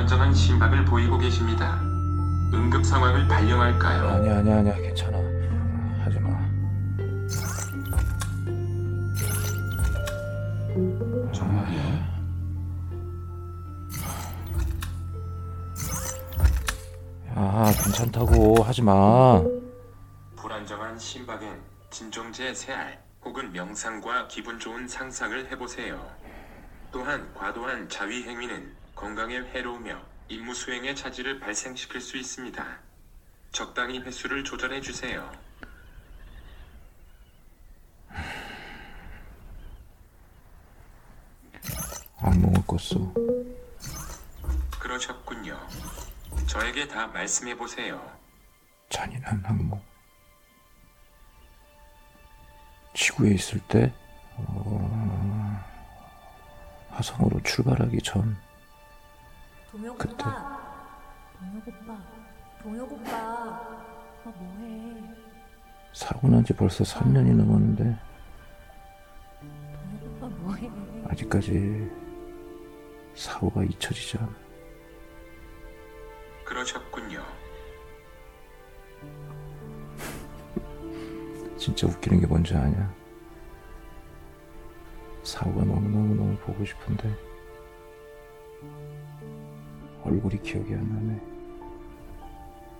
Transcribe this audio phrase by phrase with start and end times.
[0.00, 1.78] 불안정한 심박을 보이고 계십니다.
[2.54, 4.08] 응급 상황을 발령할까요?
[4.08, 5.18] 아니야 아니야 아니야 괜찮아
[6.02, 6.30] 하지마
[11.34, 11.80] 정말이요?
[17.36, 19.42] 야 괜찮다고 하지마
[20.34, 26.00] 불안정한 심박엔 진정제 세알 혹은 명상과 기분 좋은 상상을 해보세요.
[26.90, 29.98] 또한 과도한 자위 행위는 건강에 해로우며
[30.28, 32.78] 임무 수행의 차질을 발생시킬 수 있습니다.
[33.50, 35.32] 적당히 횟수를 조절해 주세요.
[42.18, 43.10] 악몽을 꿨어
[44.78, 45.58] 그러셨군요.
[46.46, 47.98] 저에게 다 말씀해 보세요.
[48.90, 49.82] 잔인한 악몽
[52.92, 53.94] 지구에 있을 때
[54.36, 55.64] 어,
[56.90, 58.49] 화성으로 출발하기 전
[59.70, 60.14] 동혁 그때.
[60.24, 60.60] 오빠
[61.38, 61.98] 동혁 오빠.
[62.62, 65.02] 동혁 오빠 아 뭐해?
[65.92, 67.98] 사고 난 지 벌써 3년이 넘었는데.
[69.40, 70.70] 동혁 오빠 뭐해?
[71.08, 71.90] 아직까지
[73.14, 74.30] 사고가 잊혀지지 않아.
[76.44, 77.22] 그러셨군요.
[81.56, 82.92] 진짜 웃기는 게 뭔지 아냐?
[85.22, 87.14] 사고가 너무너무너무 보고 싶은데
[90.04, 91.20] 얼굴이 기억이 안 나네.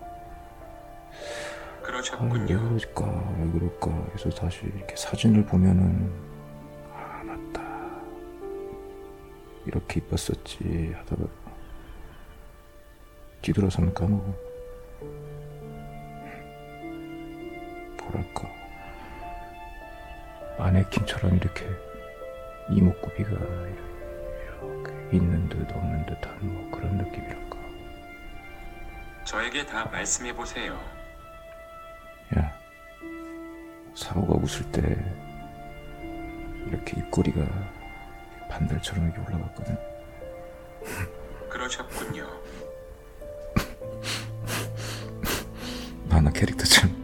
[0.00, 2.47] 아, 왜 그러셨군요.
[2.47, 3.34] 그럴까?
[3.38, 4.06] 왜 그럴까?
[4.12, 6.12] 그래서 다시 이렇게 사진을 보면은
[6.94, 7.62] 아 맞다.
[9.66, 11.25] 이렇게 이뻤었지 하다가
[13.42, 14.34] 뒤돌아서는 까먹어.
[17.98, 18.48] 뭐랄까.
[20.58, 21.64] 마네킹처럼 이렇게
[22.70, 27.59] 이목구비가 이렇게 있는 듯 없는 듯한 뭐 그런 느낌이랄까
[29.25, 30.72] 저에게 다 말씀해 보세요.
[32.37, 32.53] 야,
[33.94, 34.81] 사고가 웃을 때
[36.66, 37.47] 이렇게 입꼬리가
[38.49, 39.78] 반달처럼 이렇게 올라갔거든.
[41.49, 42.26] 그러셨군요.
[46.09, 47.00] 만화 캐릭터처럼.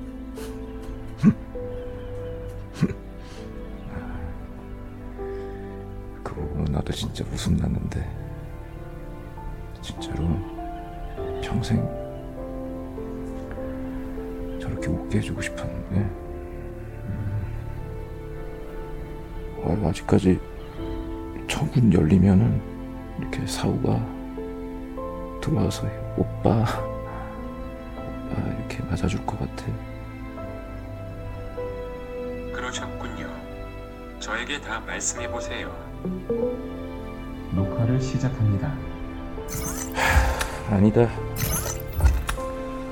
[11.66, 11.82] 평생
[14.60, 15.96] 저렇게 웃게 해주고 싶었는데
[17.06, 17.42] 음,
[19.64, 20.38] 어, 아직까지
[21.48, 22.62] 처문 열리면은
[23.18, 23.98] 이렇게 사우가
[25.40, 26.64] 들어와서 오빠
[27.96, 29.66] 오빠 이렇게 맞아줄 것 같아
[32.54, 33.28] 그러셨군요.
[34.20, 35.70] 저에게 다 말씀해 보세요.
[37.52, 38.72] 녹화를 시작합니다.
[40.70, 41.08] 아니다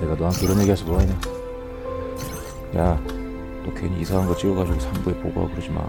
[0.01, 1.15] 내가 너한테 이런 얘기해서 뭐하냐
[2.75, 5.83] 야너 괜히 이상한 거 찍어가지고 상부에 보고하고 그러지 마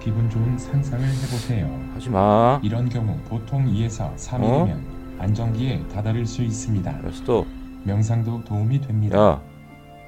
[0.00, 1.80] 기분 좋은 상상을 해보세요.
[1.94, 4.80] 하지 마 이런 경우 보통 2에서 3일이면
[5.18, 6.90] 안정기에 다다를 수 있습니다.
[6.90, 7.44] 알았어
[7.84, 9.18] 명상도 도움이 됩니다.
[9.18, 9.42] 야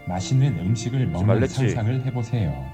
[0.08, 1.54] 맛있는 음식을 먹는 말랬지.
[1.70, 2.64] 상상을 해보세요.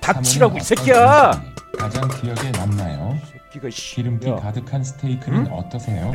[0.00, 3.16] 닥치라고 이 새끼야 어떤 음식이 가장 기억에 남나요?
[3.32, 4.36] 새끼가 씨 기름기 야.
[4.36, 6.12] 가득한 스테이크는 어떠세요?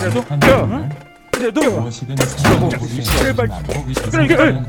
[0.00, 0.88] 완벽한 야
[1.40, 3.02] 그래도 상상해보세요.
[3.18, 3.48] 제발.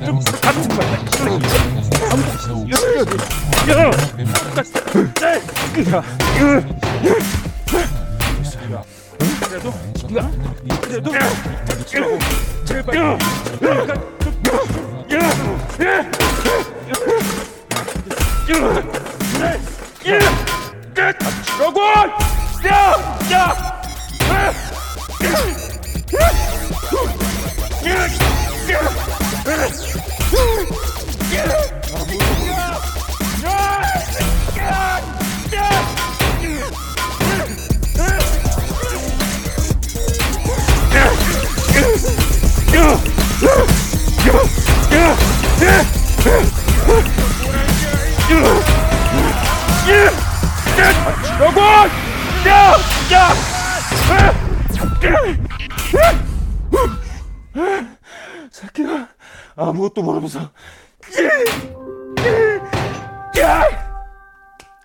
[0.06, 0.75] 좀 다른 거
[10.81, 12.18] 그래도
[12.65, 13.18] 제발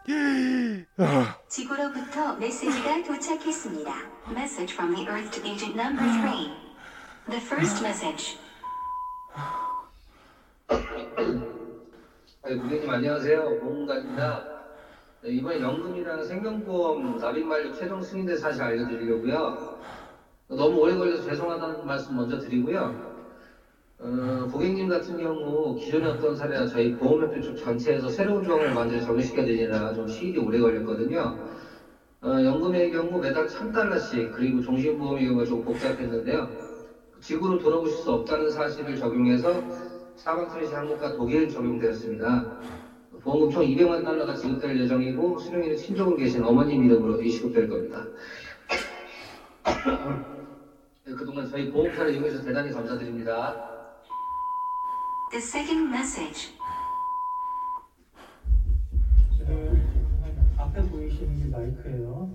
[0.07, 3.93] 모르면서 지구로부터 메시지가 도착했습니다.
[4.31, 6.51] Message from the Earth to Agent Number 3.
[7.29, 8.39] The first message.
[12.43, 13.61] 고객님 안녕하세요.
[13.61, 14.45] 보험가입니다.
[15.23, 19.77] 네, 이번에 연금이랑 생명보험 납입 만료 최종 승인된 사실 알려드리려고요.
[20.49, 23.16] 너무 오래 걸려서 죄송하다는 말씀 먼저 드리고요.
[23.99, 29.95] 어, 고객님 같은 경우 기존에 어떤 사례나 저희 보험협회 쪽 전체에서 새로운 조항을 먼저 적용시켜드리느라
[29.95, 31.39] 좀 시일이 오래 걸렸거든요.
[32.21, 36.49] 어, 연금의 경우 매달 1000달러씩 그리고 종신보험의 경우가 좀 복잡했는데요.
[37.21, 39.63] 지구로 돌아오실 수 없다는 사실을 적용해서
[40.15, 42.61] 사망 트레시 항목과 독일 적용되었습니다.
[43.23, 48.05] 보험금 총 200만 달러가 지급될 예정이고 수령일은 친족으로 계신 어머님 이름으로 이식급될 겁니다.
[51.05, 53.76] 네, 그동안 저희 보험사를 이용해서 대단히 감사드립니다.
[55.31, 56.55] The second message.
[59.37, 62.31] 지금 앞에 보이시는 게 마이크예요.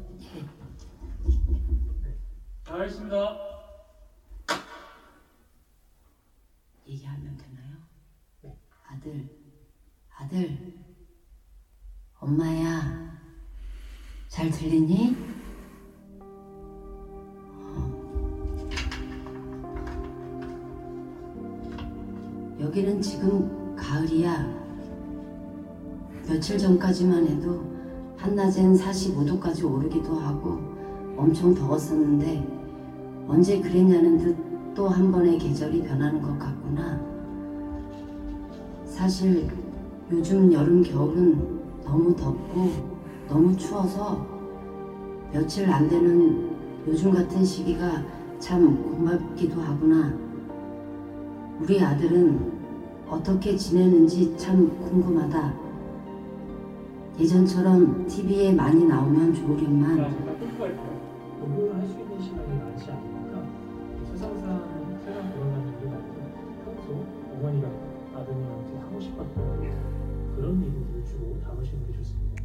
[2.65, 3.37] 알겠습니다.
[6.87, 7.77] 얘기하면 되나요?
[8.87, 9.29] 아들,
[10.17, 10.73] 아들,
[12.19, 13.17] 엄마야,
[14.27, 15.30] 잘 들리니?
[22.71, 24.47] 여기는 지금 가을이야.
[26.25, 27.65] 며칠 전까지만 해도
[28.15, 30.57] 한낮엔 45도까지 오르기도 하고
[31.17, 32.47] 엄청 더웠었는데
[33.27, 36.97] 언제 그랬냐는 듯 또 한 번의 계절이 변하는 것 같구나.
[38.85, 39.49] 사실
[40.09, 42.69] 요즘 여름 겨울은 너무 덥고
[43.27, 44.25] 너무 추워서
[45.33, 46.51] 며칠 안 되는
[46.87, 48.01] 요즘 같은 시기가
[48.39, 50.13] 참 고맙기도 하구나.
[51.59, 52.60] 우리 아들은
[53.11, 55.53] 어떻게 지내는지 참 궁금하다.
[57.19, 60.31] 예전처럼 TV에 많이 나오면 좋으련만.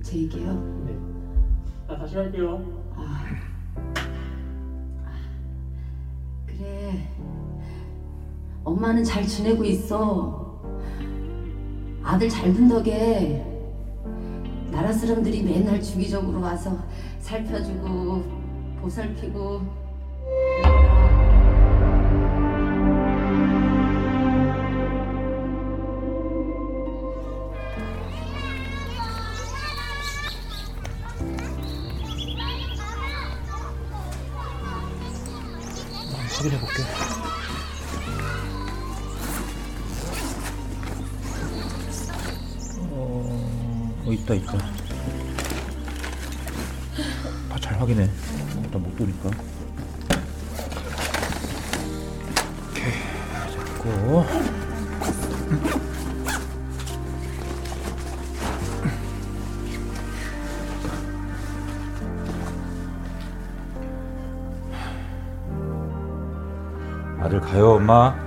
[0.03, 0.53] 제 얘기요.
[0.85, 0.97] 네.
[1.87, 2.61] 자, 다시 갈게요.
[2.97, 3.25] 아,
[6.47, 7.09] 그래.
[8.65, 10.46] 엄마는 잘 지내고 있어.
[12.07, 13.45] 아들 잘 둔 덕에
[14.71, 16.79] 나라 사람들이 맨날 주기적으로 와서
[17.19, 18.23] 살펴주고
[18.81, 19.86] 보살피고.
[44.27, 44.59] 있다 있다.
[47.49, 48.09] 다 잘 확인해.
[48.63, 49.31] 일단 못 보니까.
[52.71, 52.93] 오케이
[53.55, 54.25] 잡고.
[67.21, 68.26] 아들 가요 엄마.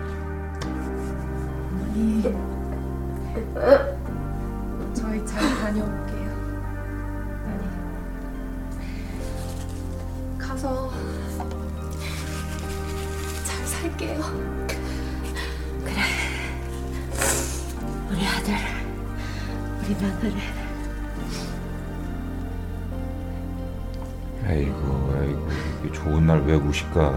[25.89, 27.07] 이고 이게 좋은 날왜 무실까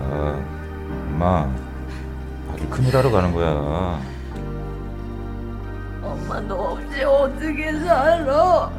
[0.90, 1.48] 엄마
[2.50, 4.00] 아들 큰일 하러 가는 거야
[6.02, 8.72] 엄마 너 없이 어떻게 살아?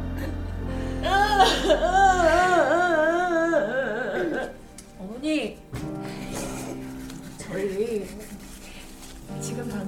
[4.98, 5.58] 어머니,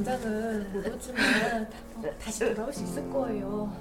[0.06, 3.72] 당장은 못 오지만 어, 다시 돌아올 수 있을 거예요.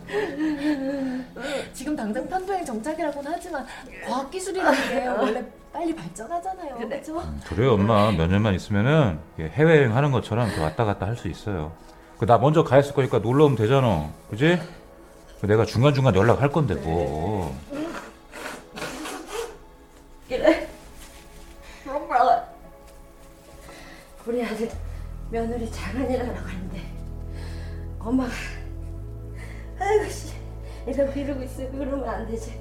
[1.72, 3.63] 지금 당장 편도행 정착이라고는 하지만
[4.08, 6.77] 과학기술이라는 게 원래 빨리 발전하잖아요.
[6.77, 7.22] 그렇죠?
[7.48, 11.72] 그래요 엄마 몇 년만 있으면은 해외여행 하는 것처럼 이렇게 왔다 갔다 할 수 있어요
[12.17, 14.60] 그 나 먼저 가 있을 거니까 놀러 오면 되잖아 그지?
[15.41, 17.55] 그 내가 중간중간 연락할 건데 뭐
[20.27, 20.67] 그래.
[21.88, 22.41] 엄마.
[24.25, 24.72] 우리 아들
[25.29, 26.82] 며느리 장안이라고 하는데
[28.00, 28.32] 엄마가
[29.79, 30.34] 아이고 씨
[30.88, 32.60] 이러고 이러고 있어 그러면 안 되지.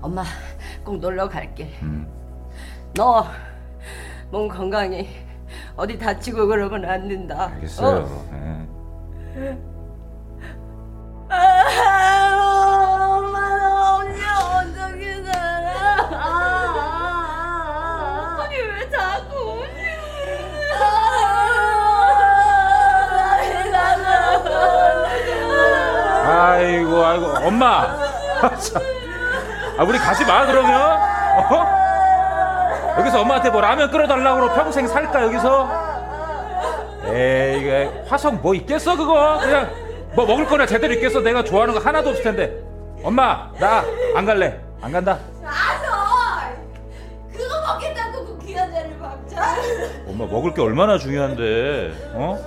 [0.00, 0.24] 엄마
[0.84, 1.70] 꼭 놀러 갈게.
[1.82, 2.06] 음.
[2.94, 3.26] 너
[4.30, 5.08] 몸 건강히
[5.76, 7.48] 어디 다치고 그러면 안 된다.
[7.54, 8.04] 알겠어요.
[8.04, 8.66] 어?
[9.36, 9.73] 예.
[29.78, 30.72] 아 우리 가지 마 그러면.
[31.50, 31.84] 어?
[32.98, 35.68] 여기서 엄마한테 뭐 라면 끓여달라고 평생 살까 여기서?
[37.06, 39.38] 에이 이게 화성 뭐 있겠어 그거?
[39.40, 39.68] 그냥
[40.14, 41.20] 뭐 먹을 거나 제대로 있겠어?
[41.20, 42.52] 내가 좋아하는 거 하나도 없을 텐데.
[43.02, 43.84] 엄마 나
[44.14, 44.60] 안 갈래.
[44.80, 45.18] 안 간다.
[45.42, 46.52] 가서
[47.32, 49.54] 그거 먹겠다고 그 귀한 자를 박자.
[50.06, 52.38] 엄마 먹을 게 얼마나 중요한데 어?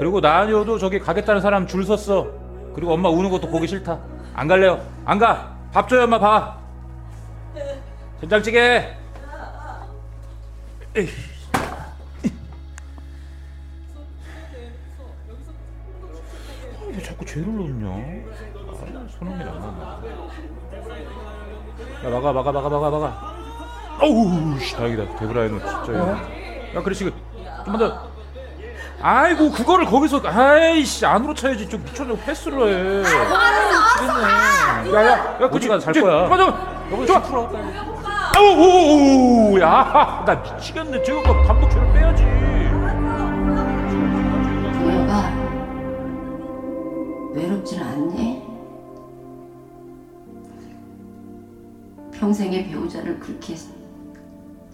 [0.00, 2.26] 그리고 나 아니어도 저기 가겠다는 사람 줄 섰어.
[2.74, 3.98] 그리고 엄마 우는 것도 보기 싫다
[4.34, 4.80] 안 갈래요?
[5.04, 5.52] 안 가.
[5.72, 6.60] 밥 줘요 엄마 밥
[8.20, 8.96] 된장찌개.
[16.90, 17.88] 왜 자꾸 죄를 넣냐?
[17.88, 19.98] 아, 손흥민 안 나온다
[22.04, 23.32] 야 막아 막아 막아 막아 막아.
[24.00, 25.16] 어우 씨 다행이다.
[25.16, 25.98] 데브라이너 진짜
[26.74, 27.12] 야 그래 지금
[27.64, 28.11] 좀만 더
[29.02, 31.68] 아이고 그거를 거기서 아이씨 안으로 차야지.
[31.68, 33.02] 좀 미쳤네 패스를 해.
[33.02, 34.94] 미치겠네.
[34.94, 36.28] 야야 야 그치 가서 잘 거야?
[36.28, 37.20] 맞아 여기 좋아.
[37.22, 37.50] 풀어
[38.36, 41.02] 아우 야나 미치겠네.
[41.02, 42.22] 저거 감독 죄를 빼야지.
[44.78, 45.32] 동혁아
[47.34, 48.42] 외롭지는 않니?
[52.12, 53.56] 평생의 배우자를 그렇게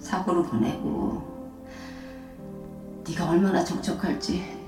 [0.00, 1.37] 사고로 보내고
[3.08, 4.58] 네가 얼마나 적적할지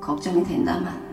[0.00, 1.08] 걱정이 된다만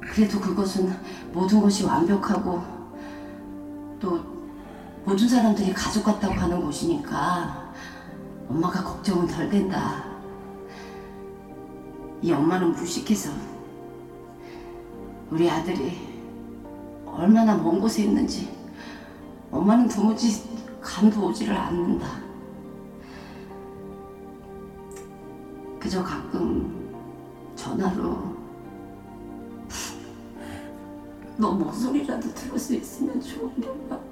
[0.00, 0.92] 그래도 그것은
[1.32, 2.62] 모든 것이 완벽하고
[4.00, 4.20] 또
[5.04, 7.72] 모든 사람들이 가족 같다고 하는 곳이니까
[8.48, 10.04] 엄마가 걱정은 덜 된다.
[12.22, 13.30] 이 엄마는 무식해서
[15.30, 15.96] 우리 아들이
[17.04, 18.52] 얼마나 먼 곳에 있는지
[19.50, 20.42] 엄마는 도무지
[20.80, 22.25] 감도 오지를 않는다.
[25.86, 26.90] 그저 가끔
[27.54, 28.34] 전화로
[31.38, 34.02] 너 목소리라도 들을 수 있으면 좋은데 막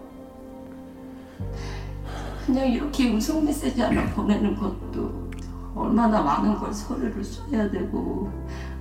[2.46, 5.30] 그냥 이렇게 음성 메시지 하나 보내는 것도
[5.74, 8.30] 얼마나 많은 걸 서류를 써야 되고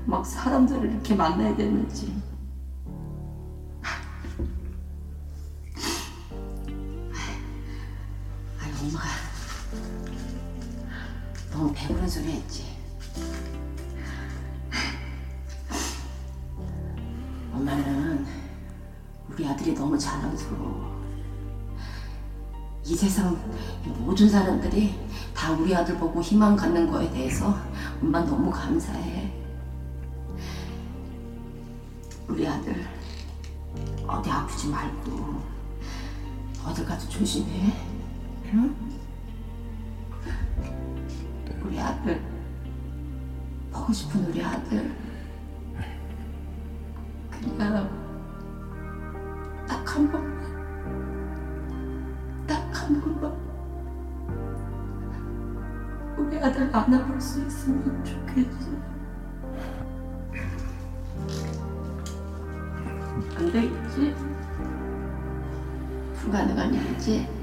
[0.06, 2.22] 막 사람들을 이렇게 만나야 되는지.
[8.62, 9.08] 아니 엄마가
[11.52, 12.73] 너무 배부른 소리 했지
[17.64, 18.26] 엄마는
[19.30, 21.02] 우리 아들이 너무 자랑스러워
[22.86, 23.40] 이 세상
[24.00, 24.94] 모든 사람들이
[25.34, 27.58] 다 우리 아들 보고 희망 갖는 거에 대해서
[28.02, 29.32] 엄마 너무 감사해.
[32.28, 32.86] 우리 아들
[34.06, 35.42] 어디 아프지 말고
[36.66, 37.74] 어딜 가도 조심해.
[38.52, 38.76] 응?
[41.64, 42.22] 우리 아들
[43.72, 45.13] 보고 싶은 우리 아들
[47.44, 47.90] 그냥
[49.68, 50.44] 딱한 번만
[52.48, 53.34] 딱 한 번만
[56.18, 58.72] 우리 아들 안아볼 수 있으면 좋겠어.
[63.38, 64.16] 안 되겠지?
[66.16, 67.43] 불가능한 일이지?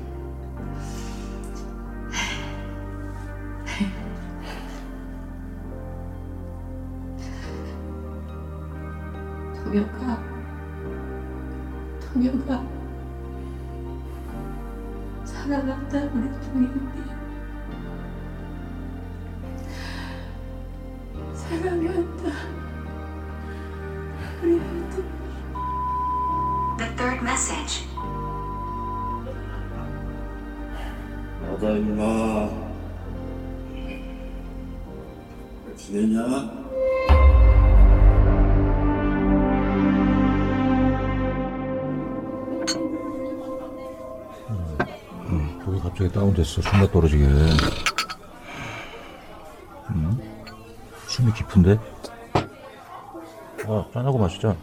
[9.71, 10.19] 동혁아,
[12.01, 12.67] 동혁아.
[15.25, 17.30] 사랑한다 우리 동혁이
[46.01, 47.25] 갑자기 다운됐어 숨가 떨어지게
[49.91, 50.19] 음?
[51.07, 51.79] 숨이 깊은데?
[53.67, 54.57] 아 짠하고 마시자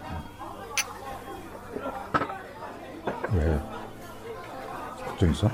[3.33, 3.61] 왜?
[5.05, 5.47] 걱정 있어?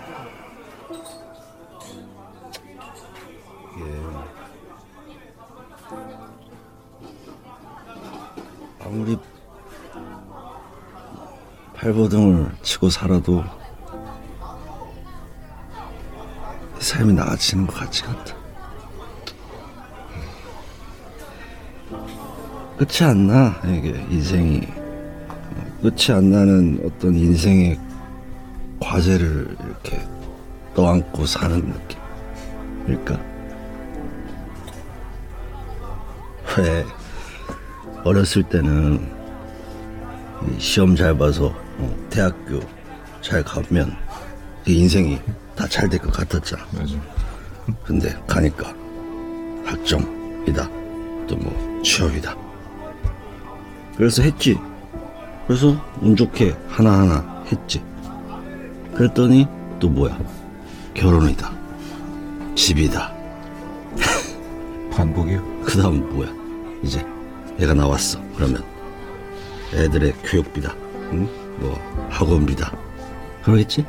[8.80, 9.18] 아무리
[11.74, 13.44] 발버둥을 치고 살아도
[16.94, 18.36] 삶이 나아지는 것 같지 않다.
[22.78, 24.62] 끝이 안 나, 이게 인생이.
[25.82, 27.80] 끝이 안 나는 어떤 인생의
[28.80, 30.00] 과제를 이렇게
[30.76, 31.74] 떠안고 사는
[32.86, 33.20] 느낌일까?
[36.60, 36.86] 왜
[38.04, 39.12] 어렸을 때는
[40.48, 41.48] 이 시험 잘 봐서
[41.80, 42.60] 어, 대학교
[43.22, 43.96] 잘 가면
[44.68, 45.20] 이 인생이
[45.56, 46.64] 다 잘 될 것 같았잖아.
[46.74, 46.96] 맞아.
[47.86, 48.74] 근데 가니까
[49.66, 50.70] 학점이다.
[51.28, 52.36] 또 뭐 취업이다.
[53.98, 54.58] 그래서 했지.
[55.48, 57.82] 그래서 운 좋게 하나하나 했지.
[58.96, 59.48] 그랬더니
[59.80, 60.18] 또 뭐야?
[60.94, 61.52] 결혼이다.
[62.56, 63.12] 집이다.
[64.92, 65.62] 반복이요.
[65.66, 66.30] 그 다음 뭐야?
[66.84, 67.06] 이제
[67.60, 68.20] 애가 나왔어.
[68.36, 68.64] 그러면
[69.74, 70.74] 애들의 교육비다.
[71.14, 71.28] 응?
[71.60, 72.72] 뭐 학원비다.
[73.44, 73.86] 그러겠지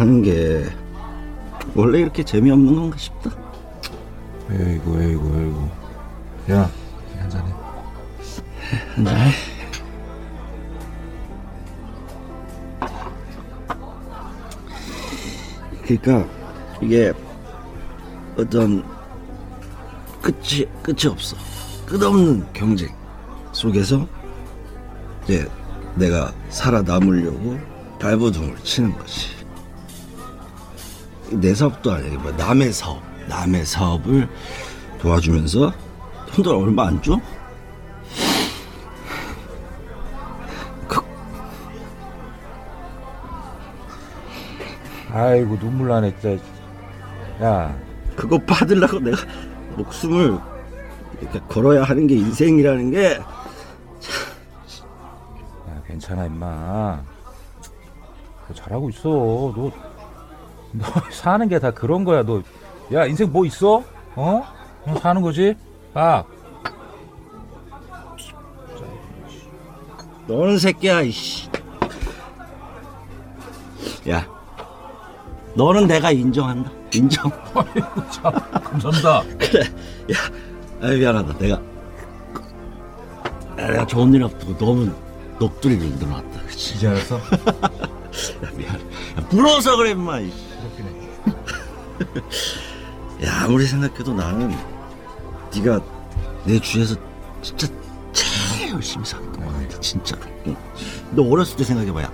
[0.00, 0.64] 사는 게
[1.74, 3.30] 원래 이렇게 재미없는 건가 싶다
[4.50, 5.68] 에이구 에이구 에이구.
[6.52, 6.70] 야
[7.18, 7.52] 한잔해.
[8.94, 9.30] 한잔해
[15.82, 16.30] 그러니까
[16.80, 17.12] 이게
[18.38, 18.82] 어떤
[20.22, 21.36] 끝이 끝이 없어
[21.84, 22.88] 끝없는 경쟁
[23.52, 24.08] 속에서
[25.24, 25.46] 이제
[25.94, 27.58] 내가 살아남으려고
[27.98, 29.39] 발버둥을 치는 거지
[31.30, 34.28] 내 사업도 아니야 뭐 남의 사업 남의 사업을
[35.00, 35.72] 도와주면서
[36.32, 37.18] 돈도 얼마 안 줘?
[45.12, 46.42] 아이고 눈물 나네 진짜.
[47.42, 47.76] 야.
[48.16, 49.16] 그거 받으려고 내가
[49.76, 50.38] 목숨을
[51.20, 53.22] 이렇게 걸어야 하는 게 인생이라는 게 야,
[55.86, 57.02] 괜찮아 임마.
[58.48, 59.02] 너 잘하고 있어.
[59.08, 59.72] 너,
[60.72, 62.22] 너 사는 게 다 그런 거야.
[62.22, 62.42] 너
[62.92, 63.84] 야 인생 뭐 있어?
[64.16, 64.42] 어?
[64.84, 65.54] 그냥 사는 거지?
[65.94, 66.24] 아.
[70.26, 71.48] 너는 새끼야 이씨.
[74.08, 74.26] 야.
[75.54, 76.70] 너는 내가 인정한다.
[76.94, 77.30] 인정.
[78.10, 78.32] 참
[78.80, 79.22] 감사합니다.
[79.38, 79.60] 그래.
[80.12, 80.16] 야
[80.82, 81.38] 아이 미안하다.
[81.38, 81.60] 내가.
[83.56, 84.90] 아, 내가 좋은 일 앞두고 너무
[85.38, 86.40] 녹두리를 늘어놨다.
[86.88, 87.16] 알았어?
[88.44, 90.49] 야 미안 야, 부러워서 그래 임마 이씨.
[93.24, 94.54] 야 아무리 생각해도 나는
[95.54, 95.80] 네가
[96.44, 96.96] 내 주위에서
[97.42, 97.66] 진짜
[98.12, 100.56] 제일 열심히 사는 것 같아 진짜 응.
[101.12, 102.10] 너 어렸을 때 생각해봐야.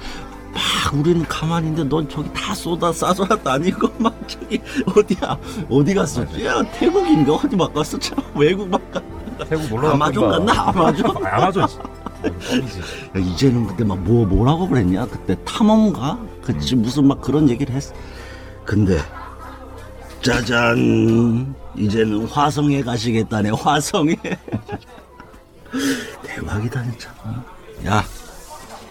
[0.52, 5.38] 막 우리는 가만히 있는데 넌 저기 다 쏟아 싸줘라 다니고 막 저기 어디야?
[5.68, 6.22] 어디 갔어?
[6.44, 7.34] 야 태국인가?
[7.34, 7.98] 어디 막 갔어?
[7.98, 9.02] 참 외국 막 갔.
[9.48, 10.30] 태국 놀러 아마존.
[10.30, 10.68] 갔나?
[10.68, 11.16] 아마존?
[11.26, 15.06] 아마존 야, 이제는 그때 막 뭐 뭐라고 그랬냐?
[15.06, 16.18] 그때 탐험가?
[16.42, 16.74] 그치?
[16.74, 17.94] 무슨 막 그런 얘기를 했어
[18.66, 18.98] 근데
[20.22, 24.16] 짜잔 이제는 화성에 가시겠다네 화성에.
[26.24, 27.10] 대박이다 진짜.
[27.22, 27.44] 어?
[27.86, 28.02] 야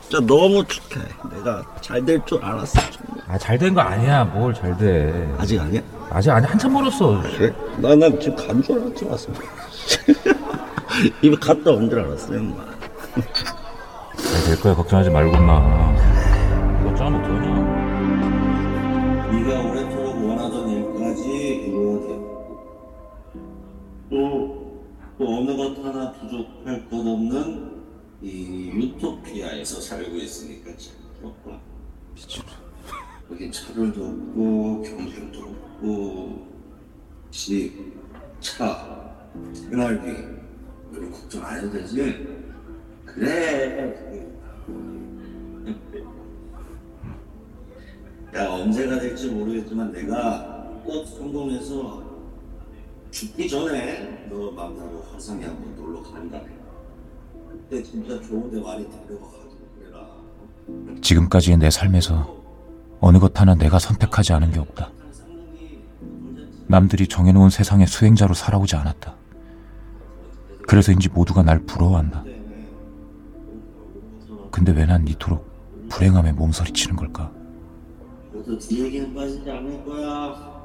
[0.02, 1.06] 진짜 너무 축하해.
[1.36, 3.26] 내가 잘 될 줄 알았어 정말.
[3.28, 4.24] 아잘 된 거 아니야.
[4.24, 5.36] 뭘 잘돼.
[5.38, 5.82] 아직 아니야?
[6.10, 7.22] 아직 아니 한참 멀었어.
[7.38, 7.54] 그래?
[7.78, 9.28] 나난 지금 간 줄 알았지 왔어
[11.22, 12.64] 입에 갔다 온 줄 알았어 엄마.
[14.46, 14.76] 될 거야.
[14.76, 15.94] 걱정하지 말고 마.
[16.82, 17.65] 이거 짜면 어떡하냐
[31.26, 31.60] 참 부럽다.
[33.32, 36.48] 여긴 차별도 없고 경쟁도 없고
[37.32, 37.94] 집,
[38.40, 40.12] 차, 생활비
[40.92, 42.28] 우리 걱정 안 해도 되지?
[43.06, 44.22] 그래.
[48.36, 52.04] 야 언제가 될지 모르겠지만 내가 꼭 성공해서
[53.10, 56.42] 죽기 전에 너 만나러 화성에 한번 놀러 간다.
[57.50, 59.45] 그때 진짜 좋은 데 많이 데려가가지고 그래라.
[61.02, 62.36] 지금까지의 내 삶에서
[63.00, 64.92] 어느 것 하나 내가 선택하지 않은 게 없다.
[66.68, 69.14] 남들이 정해놓은 세상의 수행자로 살아오지 않았다.
[70.68, 72.24] 그래서인지 모두가 날 부러워한다.
[74.52, 75.46] 근데 왜 난 이토록
[75.90, 77.32] 불행함에 몸서리치는 걸까?
[78.34, 80.56] 너도 네 얘기는 빠지지 않을 거야.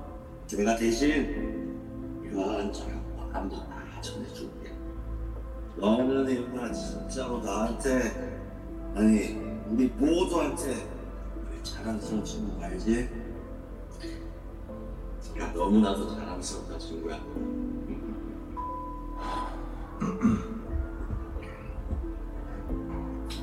[0.49, 1.77] 내가 대신
[2.25, 4.73] 이런 저런 마음도 다 전해줄게.
[5.77, 8.41] 너는 임마 진짜로 나한테
[8.95, 10.89] 아니 우리 모두한테
[11.63, 13.09] 자랑스러운 거 알지?
[15.39, 17.17] 야 너무나도 자랑스럽다 친구야.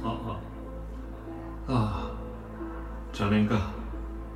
[0.04, 0.42] 아, 아,
[1.68, 2.18] 아,
[3.14, 3.74] 자넨가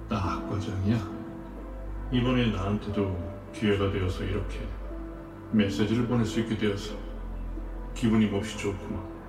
[0.07, 0.97] 딱 과장이야.
[2.11, 4.59] 이번에 나한테도 기회가 되어서 이렇게
[5.51, 6.95] 메시지를 보낼 수 있게 되어서
[7.93, 9.20] 기분이 몹시 좋구만.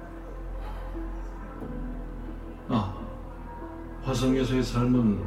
[4.12, 5.24] 화성에서의 삶은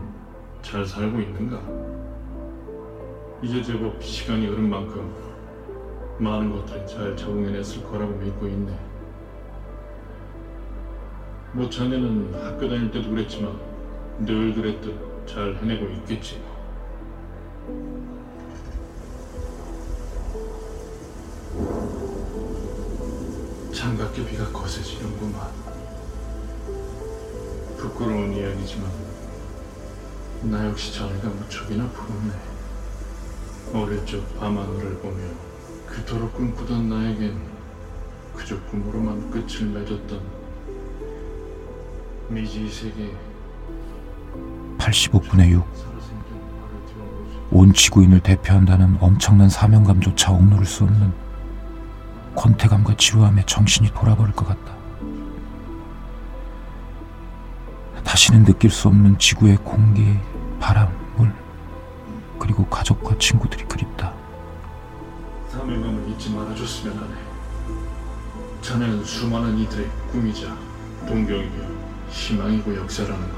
[0.62, 1.60] 잘 살고 있는가?
[3.42, 5.12] 이제 제법 시간이 흐른 만큼
[6.20, 8.78] 많은 것들이 잘 적응해냈을 거라고 믿고 있네.
[11.54, 13.60] 뭐 자네는 학교 다닐 때도 그랬지만
[14.20, 16.44] 늘 그랬듯 잘 해내고 있겠지.
[23.74, 25.75] 장갑게 비가 거세지는구만.
[27.78, 28.90] 부끄러운 이야기지만
[30.44, 32.34] 나 역시 자네가 무척이나 부럽네.
[33.74, 35.18] 어릴 적 밤하늘을 보며
[35.88, 37.40] 그토록 꿈꾸던 나에겐
[38.36, 40.22] 그저 꿈으로만 끝을 맺었던
[42.30, 43.12] 미지 세계
[44.78, 45.66] 85분의 6.
[47.52, 51.14] 온 지구인을 대표한다는 엄청난 사명감조차 억누를 수 없는
[52.36, 54.76] 권태감과 지루함에 정신이 돌아버릴 것 같다.
[58.16, 60.18] 다시는 느낄 수 없는 지구의 공기,
[60.58, 61.34] 바람, 물,
[62.40, 64.14] 그리고 가족과 친구들이 그립다.
[65.50, 67.14] 사명감을 잊지 말아줬으면 하네.
[68.62, 70.56] 자네는 수많은 이들의 꿈이자
[71.06, 71.68] 동경이며
[72.10, 73.38] 희망이고 역사라는 것.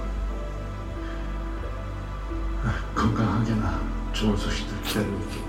[2.64, 3.82] 아, 건강하게나
[4.14, 5.47] 좋은 소식들 기다리고 있겠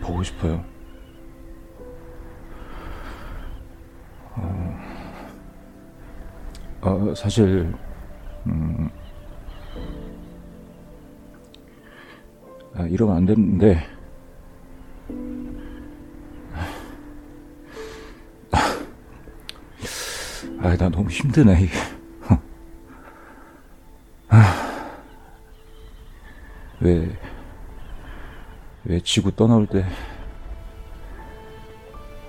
[0.00, 0.64] 보고 싶어요.
[4.34, 4.80] 어,
[6.82, 7.72] 어 사실,
[8.46, 8.90] 음,
[12.74, 13.86] 아, 이러면 안 되는데,
[20.62, 21.72] 아, 나 너무 힘드네, 이게.
[26.80, 27.10] 왜,
[28.90, 29.84] 왜 지구 떠나올 때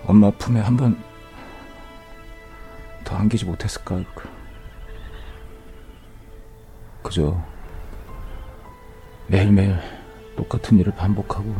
[0.06, 0.96] 엄마 품에 한 번
[3.04, 3.96] 더 안기지 못했을까?
[4.16, 4.30] 그-
[7.02, 7.44] 그저
[9.28, 9.76] 매일매일
[10.38, 11.54] 똑같은 일을 반복하고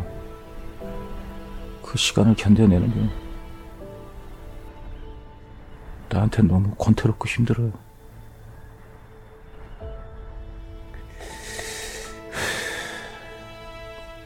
[1.82, 3.10] 그 시간을 견뎌내는 게
[6.10, 7.72] 나한테 너무 권태롭고 힘들어요.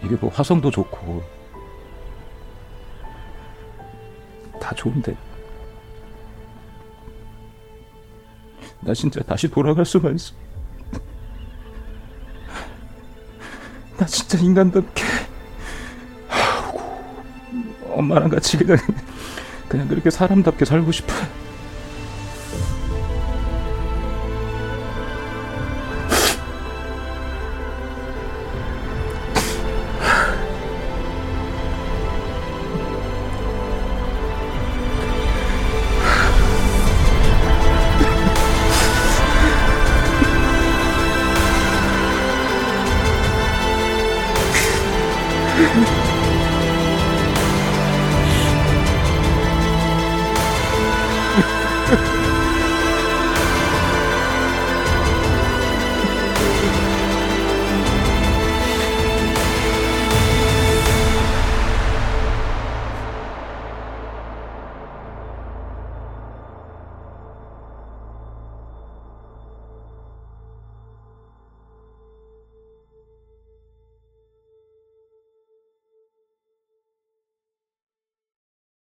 [0.05, 1.23] 이게 뭐 화성도 좋고
[4.61, 5.15] 다 좋은데.
[8.81, 10.35] 나 진짜 다시 돌아갈 수만 있어.
[13.97, 15.03] 나 진짜 인간답게
[16.27, 16.81] 하고
[17.93, 18.77] 엄마랑 같이 그냥
[19.67, 21.13] 그냥 그렇게 사람답게 살고 싶어